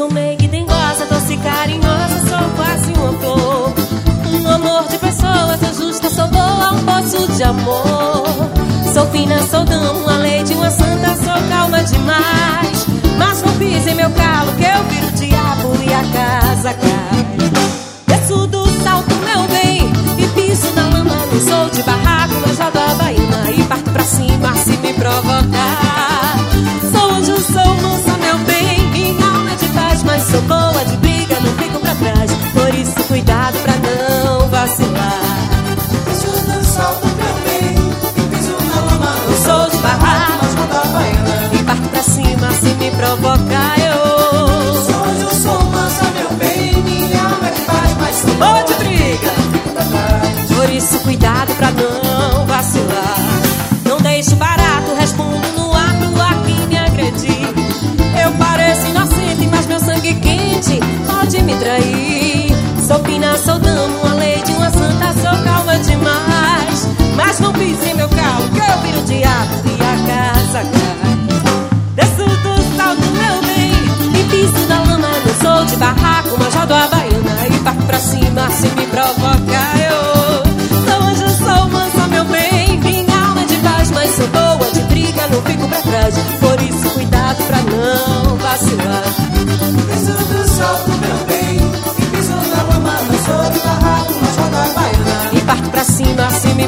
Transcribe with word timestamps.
Sou 0.00 0.10
meio 0.10 0.38
dengosa, 0.48 1.04
doce 1.04 1.36
carinhosa, 1.36 2.20
sou 2.26 2.50
quase 2.56 2.90
uma 2.94 3.12
flor. 3.20 3.74
Um 4.32 4.48
amor 4.48 4.88
de 4.88 4.96
pessoa, 4.96 5.58
sou 5.58 5.88
justa, 5.88 6.08
sou 6.08 6.26
boa, 6.28 6.72
um 6.72 6.84
poço 6.86 7.30
de 7.30 7.42
amor. 7.42 8.24
Sou 8.94 9.04
fina, 9.10 9.38
sou 9.42 9.62
dama, 9.62 9.92
uma 9.92 10.16
lei 10.16 10.42
de 10.42 10.54
uma 10.54 10.70
santa, 10.70 11.14
sou 11.16 11.48
calma 11.50 11.84
demais. 11.84 12.86
Mas 13.18 13.42
não 13.42 13.52
pise 13.58 13.94
meu 13.94 14.08
calo, 14.12 14.54
que 14.54 14.64
E 36.82 38.22
piso 38.34 38.52
na 38.66 38.80
lama, 38.80 39.14
Não 39.28 39.36
sou 39.44 39.70
de 39.70 39.76
barraco, 39.78 40.32
mas 40.42 40.52
já 40.52 40.66
da 40.66 40.84
baina. 40.88 41.50
e 41.52 41.62
parto 41.64 41.88
pra 41.88 42.02
cima 42.02 42.50
se 42.52 42.74
me 42.74 42.90
provocar. 42.92 43.74
Eu 43.78 44.82
Sou 44.84 45.04
anjo, 45.04 45.42
sou 45.42 45.64
mansa, 45.70 46.04
meu 46.16 46.30
bem, 46.38 46.72
minha 46.82 47.22
alma 47.22 47.48
é 47.48 47.50
de 47.52 47.60
paz, 47.62 47.96
mas 48.00 48.16
sou 48.16 48.34
boa 48.34 48.62
de 48.62 48.74
briga. 48.74 49.30
Por 50.56 50.70
isso, 50.70 50.98
cuidado 51.00 51.54
pra 51.56 51.70
não 51.72 52.46
vacilar. 52.46 53.16
Não 53.84 53.98
deixo 53.98 54.36
barato, 54.36 54.94
respondo 54.98 55.46
no 55.56 55.70
ato 55.72 56.22
a 56.22 56.42
quem 56.44 56.66
me 56.66 56.78
agredir. 56.78 57.48
Eu 58.22 58.32
pareço 58.32 58.86
inocente, 58.86 59.46
mas 59.50 59.66
meu 59.66 59.78
sangue 59.80 60.14
quente 60.14 60.80
pode 61.06 61.42
me 61.42 61.54
trair. 61.56 62.50
Sou 62.86 62.98
fina, 63.04 63.36
sou 63.38 63.58
dama, 63.58 64.09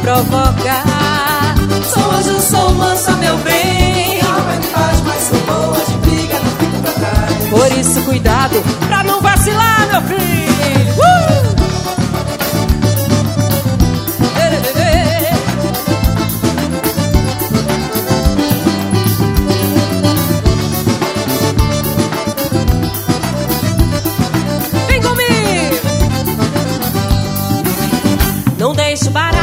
provocar. 0.00 1.54
Sou 1.92 2.10
anjo, 2.12 2.40
sou 2.40 2.74
mansa, 2.74 3.12
meu 3.12 3.36
bem. 3.38 4.20
Alma 4.22 4.56
de 4.56 4.66
paz, 4.68 5.00
mas 5.04 5.22
sou 5.22 5.38
boa 5.40 5.84
de 5.84 5.92
briga, 6.08 6.38
não 6.38 6.50
fico 6.58 6.78
pra 6.82 6.92
trás. 6.92 7.48
Por 7.50 7.78
isso, 7.78 8.02
cuidado 8.02 8.62
pra 8.86 9.02
não 9.04 9.20
vacilar, 9.20 9.88
meu 9.90 10.02
filho. 10.02 10.94
Uh! 10.96 11.50
Vem 24.88 25.00
comigo! 25.02 25.76
Não 28.58 28.72
deixo 28.74 29.10
barato, 29.10 29.39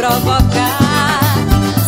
Sou 0.00 0.08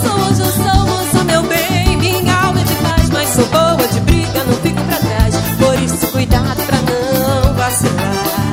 Somos 0.05 0.39
o 0.39 0.45
somos 0.45 1.15
o 1.19 1.25
meu 1.25 1.43
bem, 1.45 1.97
minha 1.97 2.35
alma 2.43 2.61
é 2.61 2.65
de 2.65 2.75
paz, 2.75 3.09
mas 3.09 3.29
sou 3.31 3.47
boa 3.47 3.89
de 3.89 4.01
briga, 4.01 4.45
não 4.45 4.55
fico 4.57 4.83
pra 4.83 4.97
trás. 4.97 5.35
Por 5.59 5.83
isso, 5.83 6.07
cuidado 6.09 6.63
pra 6.67 6.77
não 6.77 7.55
vacilar. 7.55 8.53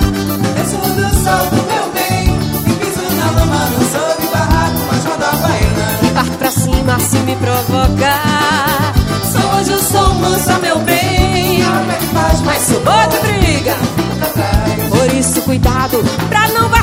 Eu 0.57 0.65
sou 0.65 0.79
do 0.95 1.13
sol 1.13 1.45
do 1.49 1.57
meu 1.67 1.91
bem, 1.91 2.39
e 2.67 2.73
piso 2.73 3.15
na 3.17 3.31
lama, 3.31 3.65
não 3.65 3.81
sou 3.91 4.21
de 4.21 4.27
barraco, 4.31 4.79
mas 4.87 5.03
roda 5.03 5.27
baiana. 5.41 5.99
E 6.03 6.11
parto 6.13 6.37
pra 6.37 6.51
cima 6.51 6.99
se 7.01 7.17
me 7.17 7.35
provocar. 7.35 8.93
Sou 9.29 9.59
hoje 9.59 9.73
o 9.73 9.83
som, 9.83 10.13
manso, 10.13 10.61
meu 10.61 10.79
bem. 10.79 11.57
Minha 11.57 11.67
alma 11.67 11.93
é 11.93 11.97
de 11.97 12.05
paz, 12.07 12.41
mas 12.43 12.61
sou 12.61 12.79
boa 12.79 13.05
de 13.07 13.19
briga, 13.19 13.75
não 13.75 14.03
fico 14.03 14.15
pra 14.15 14.27
trás. 14.29 14.89
Por 14.89 15.13
isso, 15.13 15.41
cuidado 15.41 16.01
pra 16.29 16.47
não 16.47 16.69
vacilar. 16.69 16.78